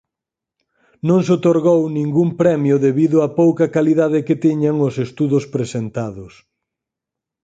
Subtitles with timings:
[1.07, 6.33] Non se outorgou ningún premio debido á pouca calidade que tiñan os estudos presentados.